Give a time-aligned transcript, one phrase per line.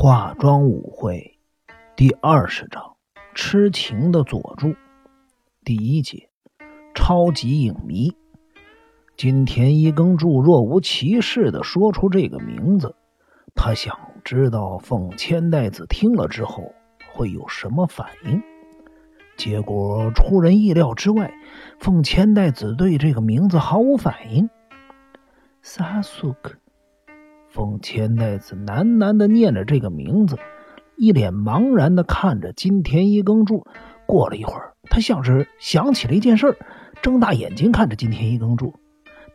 [0.00, 1.40] 化妆舞会
[1.96, 2.94] 第二十章：
[3.34, 4.76] 痴情的佐助。
[5.64, 6.30] 第一节：
[6.94, 8.14] 超级影迷。
[9.16, 12.94] 金田一耕助若无其事的说出这个名字，
[13.56, 16.72] 他想知道凤千代子听了之后
[17.12, 18.40] 会有什么反应。
[19.36, 21.34] 结果出人意料之外，
[21.80, 24.48] 凤千代子对这个名字毫无反应。
[25.60, 26.54] 萨苏克。
[27.48, 30.38] 凤千代子喃喃的念着这个名字，
[30.96, 33.66] 一脸茫然的看着金田一耕助。
[34.06, 36.56] 过了一会儿，他像是想起了一件事，
[37.02, 38.74] 睁大眼睛看着金田一耕助：“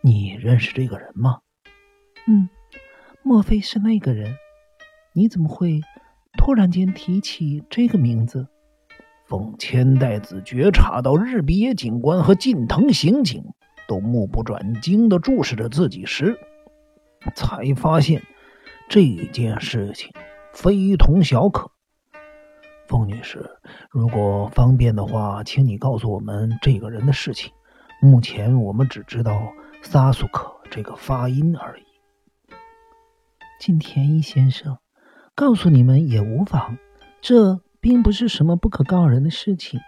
[0.01, 1.39] 你认识这个人吗
[2.27, 2.49] ？”“嗯，
[3.23, 4.35] 莫非是那个人？
[5.13, 5.81] 你怎么会
[6.37, 8.47] 突然间提起这个名字？”
[9.25, 13.43] 丰千代子觉察到日比野警官和近藤刑警
[13.87, 16.37] 都目不转睛的注视着自己时。
[17.35, 18.21] 才发现
[18.89, 20.11] 这件事情
[20.53, 21.71] 非同小可。
[22.87, 23.49] 凤女士，
[23.89, 27.51] 如果方便的话，请你告诉我们这个人的事情。
[28.01, 29.41] 目前我们只知道
[29.81, 31.83] “萨苏克”这个发音而已。
[33.59, 34.77] 金田一先生，
[35.33, 36.77] 告诉你们也无妨，
[37.21, 39.79] 这并不是什么不可告人的事情。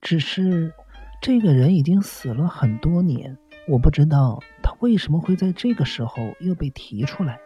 [0.00, 0.72] 只是
[1.20, 3.36] 这个人已经死了很多年，
[3.68, 4.38] 我不知道。
[4.80, 7.38] 为什么会在这个时候又被提出来？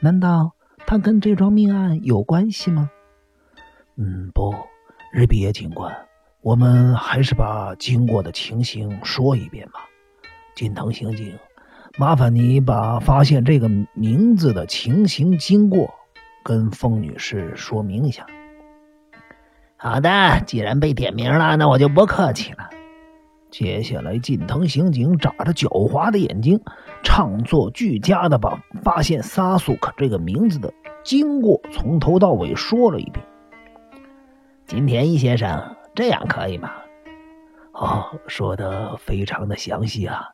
[0.00, 0.52] 难道
[0.86, 2.90] 他跟这桩命案有关系吗？
[3.96, 4.54] 嗯，不，
[5.12, 5.94] 日比野警官，
[6.40, 9.80] 我们还是把经过的情形说一遍吧。
[10.54, 11.38] 金藤刑警，
[11.98, 15.92] 麻烦你把发现这个名字的情形经过
[16.42, 18.26] 跟风女士说明一下。
[19.76, 22.70] 好的，既然被点名了，那我就不客气了。
[23.50, 26.60] 接下来，近藤刑警眨着狡猾的眼睛，
[27.02, 33.26] 唱作俱佳的把发现萨苏克这个名字的经过从头到尾说了一遍。
[34.66, 36.70] 金田一先生，这样可以吗？
[37.72, 40.28] 哦，说的非常的详细啊！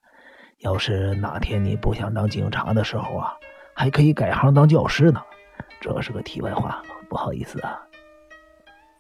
[0.59, 3.33] 要是哪天你不想当警察的时候啊，
[3.73, 5.23] 还可以改行当教师呢。
[5.81, 7.81] 这是个题外话，不好意思啊。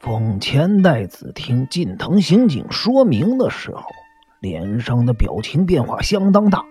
[0.00, 3.82] 丰前代子听近藤刑警说明的时候。
[4.40, 6.64] 脸上的表情变化相当大，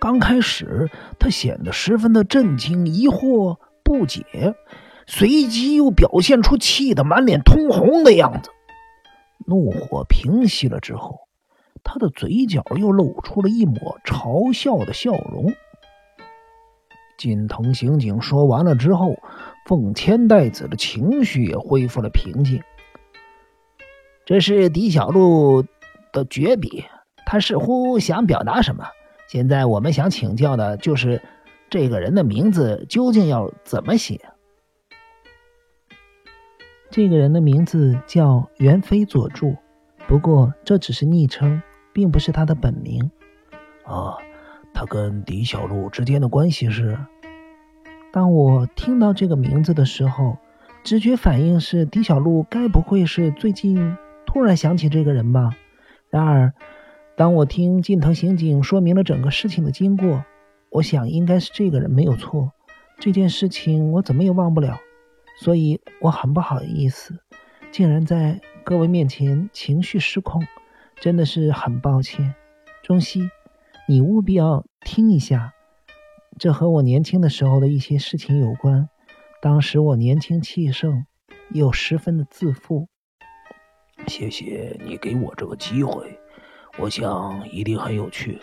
[0.00, 4.54] 刚开始他显得十分的震惊、疑惑、不解，
[5.06, 8.50] 随即又表现出气得满脸通红的样子。
[9.46, 11.20] 怒火平息了之后，
[11.82, 15.52] 他的嘴角又露出了一抹嘲笑的笑容。
[17.18, 19.16] 近藤刑警说完了之后，
[19.66, 22.60] 凤千代子的情绪也恢复了平静。
[24.24, 25.64] 这是狄小璐。
[26.12, 26.84] 的绝笔，
[27.26, 28.84] 他似乎想表达什么。
[29.28, 31.22] 现在我们想请教的就是，
[31.70, 34.20] 这个人的名字究竟要怎么写？
[36.90, 39.56] 这个人的名字叫元飞佐助，
[40.06, 41.62] 不过这只是昵称，
[41.94, 43.10] 并不是他的本名。
[43.84, 44.14] 啊，
[44.74, 46.98] 他跟狄小璐之间的关系是？
[48.12, 50.36] 当我听到这个名字的时候，
[50.84, 53.96] 直觉反应是狄小璐该不会是最近
[54.26, 55.56] 突然想起这个人吧？
[56.12, 56.52] 然而，
[57.16, 60.26] 当我听近藤刑警说明了整个事情的经过，
[60.68, 62.52] 我想应该是这个人没有错。
[62.98, 64.78] 这件事情我怎么也忘不了，
[65.40, 67.18] 所以我很不好意思，
[67.70, 70.46] 竟然在各位面前情绪失控，
[71.00, 72.34] 真的是很抱歉。
[72.82, 73.30] 中西，
[73.88, 75.54] 你务必要听一下，
[76.38, 78.90] 这和我年轻的时候的一些事情有关。
[79.40, 81.06] 当时我年轻气盛，
[81.48, 82.88] 又十分的自负。
[84.06, 86.18] 谢谢你给我这个机会，
[86.78, 88.38] 我想一定很有趣。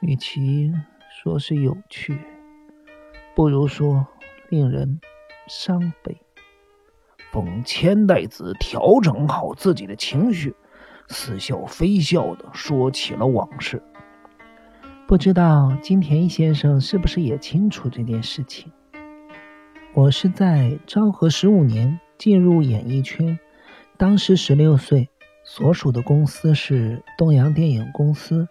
[0.00, 0.72] 与其
[1.10, 2.18] 说是有趣，
[3.34, 4.06] 不如说
[4.48, 5.00] 令人
[5.46, 6.16] 伤悲。
[7.32, 10.54] 风千代子调整好自己的情绪，
[11.08, 13.82] 似笑非笑的说起了往事。
[15.06, 18.72] 不知道金田一先生是不是也清楚这件事情？
[19.92, 23.38] 我是在昭和十五年进入演艺圈。
[23.98, 25.08] 当时十六岁，
[25.42, 28.46] 所属的公司是东洋电影公司，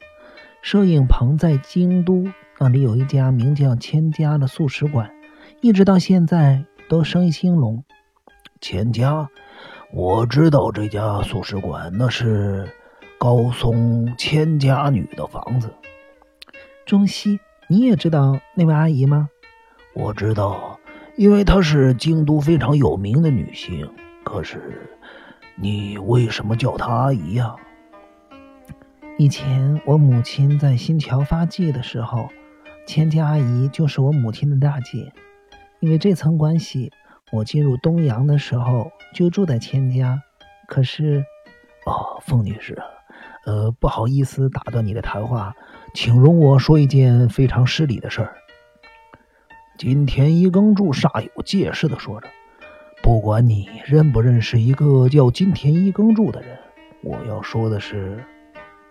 [0.63, 2.27] 摄影棚在京都，
[2.57, 5.11] 那里有一家名叫千家的素食馆，
[5.61, 7.83] 一直到现在都生意兴隆。
[8.59, 9.29] 千家，
[9.91, 12.67] 我知道这家素食馆，那是
[13.19, 15.71] 高松千家女的房子。
[16.87, 19.29] 中西，你也知道那位阿姨吗？
[19.93, 20.79] 我知道，
[21.15, 23.87] 因为她是京都非常有名的女性。
[24.23, 24.89] 可是。
[25.57, 27.55] 你为什么叫她阿姨呀？
[29.17, 32.29] 以前我母亲在新桥发迹的时候，
[32.85, 35.13] 千家阿姨就是我母亲的大姐。
[35.79, 36.91] 因为这层关系，
[37.31, 40.21] 我进入东阳的时候就住在千家，
[40.67, 41.23] 可是，
[41.85, 42.77] 哦，凤女士，
[43.45, 45.55] 呃，不好意思打断你的谈话，
[45.93, 48.35] 请容我说一件非常失礼的事儿。
[49.77, 52.27] 金田一耕助煞有介事的说着
[53.05, 56.57] ：“不管你认不认识一个叫金田一耕助的人，
[57.03, 58.25] 我要说的是，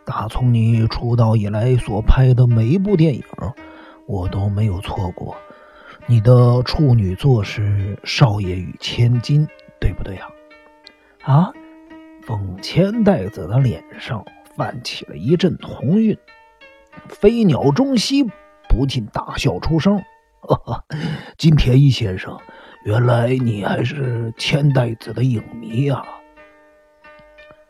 [0.07, 3.25] 打从你出道以来所拍的每一部电影，
[4.07, 5.35] 我都没有错过。
[6.07, 9.45] 你的处女作是《少爷与千金》，
[9.81, 10.29] 对不对啊？”
[11.27, 11.53] 啊！
[12.23, 14.25] 凤千代子的脸上
[14.57, 16.17] 泛起了一阵红晕，
[17.09, 18.23] 飞鸟中西
[18.69, 19.99] 不禁大笑出声。
[20.41, 20.85] 哈哈，
[21.37, 22.39] 金田一先生，
[22.85, 26.05] 原来你还是千代子的影迷啊！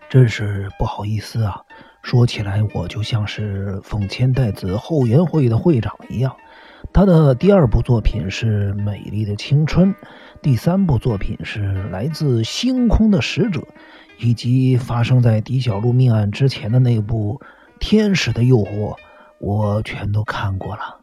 [0.09, 1.63] 真是不好意思啊，
[2.03, 6.35] 说起来我就像是奉千代子后援会的会长一样。
[6.93, 9.95] 他的第二部作品是《美丽的青春》，
[10.43, 13.63] 第三部作品是来自星空的使者，
[14.19, 17.41] 以及发生在狄小璐命案之前的那部
[17.79, 18.95] 《天使的诱惑》，
[19.39, 21.01] 我全都看过了。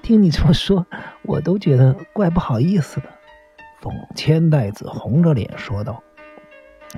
[0.00, 0.86] 听你这么说，
[1.22, 3.15] 我都觉得怪不好意思的。
[3.80, 6.02] 凤千代子红着脸说道。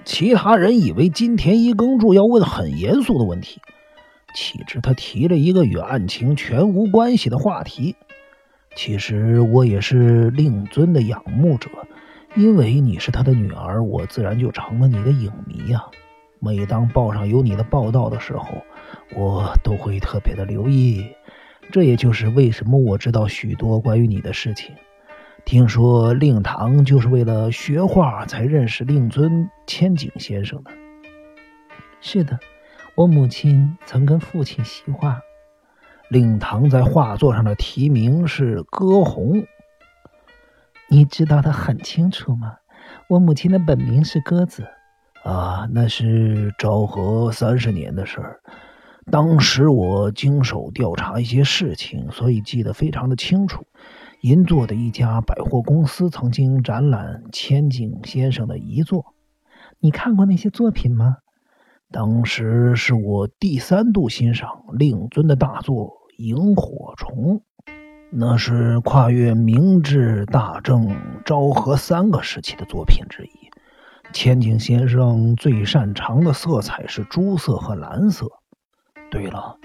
[0.05, 3.61] 其他人以为金田一耕助要问很严肃的问题，
[4.35, 7.97] 岂知他提了一个与案情全无关系的话题。
[8.77, 11.69] 其实我也是令尊的仰慕者，
[12.37, 15.85] 因为你是他的女儿，我自然就成了你的影迷呀。
[16.39, 18.63] 每当报上有你的报道的时候，
[19.17, 21.05] 我都会特别的留意。
[21.73, 24.75] 这也就是为什么我知道许多关于你的事情。
[25.49, 30.71] 听说令堂就是为了学画才认识令尊千景先生的。
[32.03, 32.39] 是的，
[32.95, 35.19] 我母亲曾跟父亲习画。
[36.11, 39.43] 令堂在画作上的题名是歌红，
[40.91, 42.57] 你知道的很清楚吗？
[43.09, 44.67] 我母亲的本名是鸽子。
[45.25, 48.39] 啊，那是昭和三十年的事儿。
[49.11, 53.67] 当时我经手调查一些事情，所以记得非常的清楚。
[54.21, 59.15] 银座的一家百货公司曾经展览千景先生的遗作，
[59.79, 61.19] 你看过那些作品吗？
[61.93, 65.87] 当时是我第三度欣赏令尊的大作
[66.17, 67.41] 《萤火虫》，
[68.11, 73.31] 那是跨越明治、大正、昭和三个时期的作品之一。
[74.13, 78.27] 千景先生最擅长的色彩是朱色和蓝色。
[79.11, 79.59] 对了，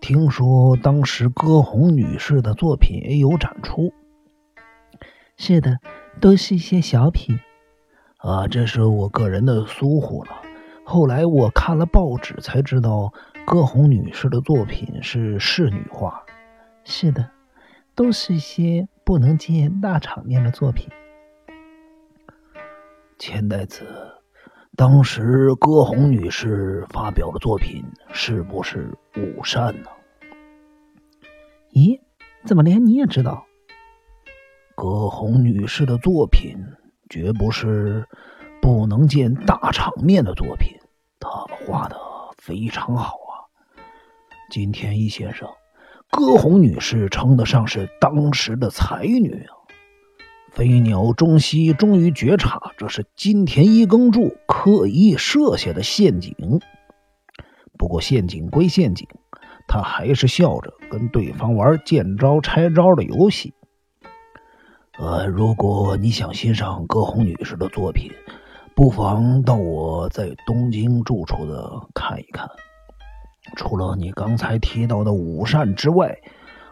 [0.00, 3.92] 听说当时歌红女士的作品也有展出。
[5.36, 5.78] 是的，
[6.20, 7.38] 都是一些小品。
[8.16, 10.30] 啊，这是我个人的疏忽了。
[10.84, 13.12] 后来我看了报纸才知道，
[13.46, 16.24] 歌红女士的作品是仕女画。
[16.84, 17.30] 是的，
[17.94, 20.88] 都是一些不能见大场面的作品。
[23.18, 24.19] 千代子。
[24.76, 29.88] 当时歌红女士发表的作品是不是午膳呢？
[31.72, 32.00] 咦，
[32.46, 33.44] 怎么连你也知道？
[34.74, 36.56] 歌红女士的作品
[37.10, 38.06] 绝不是
[38.62, 40.78] 不能见大场面的作品，
[41.18, 41.28] 她
[41.66, 41.96] 画的
[42.38, 43.44] 非常好啊！
[44.50, 45.46] 金田一先生，
[46.10, 49.59] 歌红女士称得上是当时的才女啊！
[50.52, 56.34] 飞鸟中西终于觉察，这是金田一耕助刻意设下的陷阱。
[57.78, 59.08] 不过陷阱归陷阱，
[59.68, 63.54] 他还是笑着跟对方玩见招拆招的游戏。
[64.98, 68.10] 呃，如果你想欣赏歌红女士的作品，
[68.74, 72.48] 不妨到我在东京住处的看一看。
[73.56, 76.18] 除了你刚才提到的午膳之外，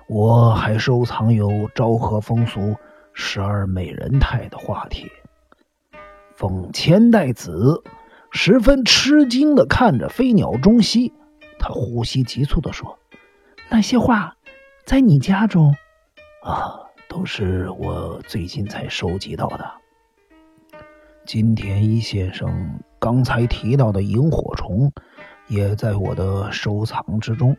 [0.09, 2.75] 我还收藏有昭和风俗。
[3.21, 5.11] 十二美人态的画帖，
[6.37, 7.83] 奉千代子
[8.31, 11.13] 十分吃惊的看着飞鸟中西，
[11.59, 12.97] 他呼吸急促的说
[13.69, 14.37] ：“那些画
[14.85, 15.75] 在你家中？
[16.45, 19.69] 啊，都是我最近才收集到的。
[21.27, 24.93] 金田一先生刚才提到的萤火虫，
[25.49, 27.57] 也在我的收藏之中。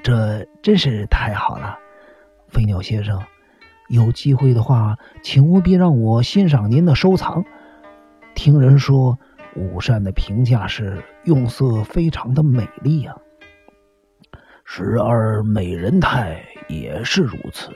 [0.00, 1.76] 这真是太好了，
[2.46, 3.20] 飞鸟先生。”
[3.88, 7.44] 有机会的话，请务必让我欣赏您的收藏。
[8.34, 9.18] 听人说，
[9.54, 13.14] 午膳的评价是用色非常的美丽呀。
[14.64, 17.70] 十二美人态也是如此。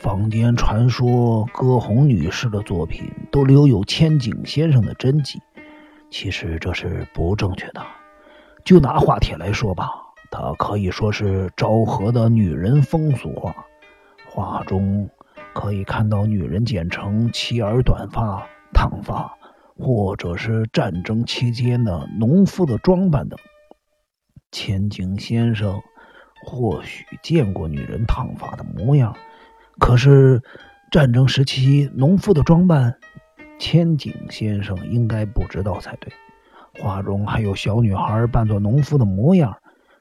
[0.00, 5.40] 坊间传说歌红女士的作品都留有千景先生的真迹，
[6.10, 7.80] 其实这是不正确的。
[8.64, 9.90] 就拿画帖来说吧，
[10.30, 13.54] 它可以说是昭和的女人风俗画，
[14.28, 15.08] 画中。
[15.54, 19.32] 可以看到女人剪成齐耳短发、烫发，
[19.76, 23.38] 或者是战争期间的农夫的装扮等。
[24.50, 25.80] 千景先生
[26.44, 29.16] 或许见过女人烫发的模样，
[29.78, 30.42] 可是
[30.90, 32.98] 战争时期农夫的装扮，
[33.58, 36.12] 千景先生应该不知道才对。
[36.80, 39.56] 画中还有小女孩扮作农夫的模样，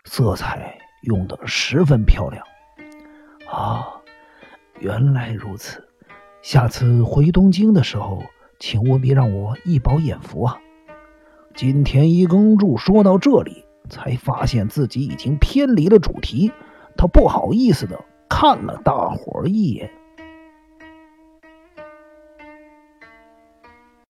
[0.05, 2.43] 色彩用得十分漂亮。
[3.49, 4.00] 啊，
[4.81, 5.87] 原来如此！
[6.41, 8.23] 下次回东京的时候，
[8.59, 10.57] 请务必让我一饱眼福啊！
[11.53, 16.51] 金田一耕助说到这里，才发现自己已经偏离了主题，
[16.97, 19.91] 他不好意思的看了大伙儿一眼。